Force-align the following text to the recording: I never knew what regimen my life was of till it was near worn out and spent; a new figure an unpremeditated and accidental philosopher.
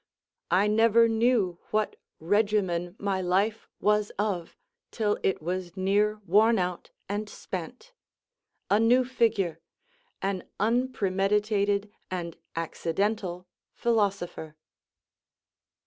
I 0.49 0.65
never 0.65 1.07
knew 1.07 1.59
what 1.69 1.95
regimen 2.19 2.95
my 2.97 3.21
life 3.21 3.67
was 3.79 4.09
of 4.17 4.57
till 4.89 5.19
it 5.21 5.43
was 5.43 5.77
near 5.77 6.19
worn 6.25 6.57
out 6.57 6.89
and 7.07 7.29
spent; 7.29 7.93
a 8.67 8.79
new 8.79 9.05
figure 9.05 9.59
an 10.19 10.45
unpremeditated 10.59 11.91
and 12.09 12.35
accidental 12.55 13.45
philosopher. 13.75 14.55